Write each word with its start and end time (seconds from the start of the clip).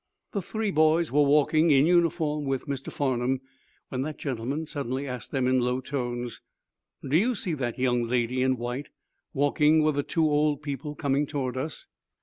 The 0.31 0.41
three 0.41 0.71
boys 0.71 1.11
were 1.11 1.21
walking, 1.21 1.69
in 1.69 1.85
uniform, 1.85 2.45
with 2.45 2.65
Mr. 2.65 2.91
Farnum 2.91 3.39
when 3.89 4.01
that 4.01 4.17
gentleman 4.17 4.65
suddenly 4.65 5.07
asked 5.07 5.29
them, 5.29 5.45
in 5.45 5.59
low 5.59 5.79
tones: 5.79 6.41
"Do 7.07 7.15
you 7.15 7.35
see 7.35 7.53
that 7.53 7.77
young 7.77 8.05
lady 8.05 8.41
in 8.41 8.57
white, 8.57 8.89
walking 9.31 9.83
with 9.83 9.93
the 9.93 10.01
two 10.01 10.27
old 10.27 10.63
people, 10.63 10.95
coming 10.95 11.27
toward 11.27 11.55
us?" 11.55 11.85